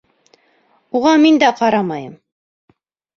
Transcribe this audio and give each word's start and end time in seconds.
Уға 0.99 1.11
мин 1.23 1.37
дә 1.43 1.49
ҡарамайым. 1.59 2.17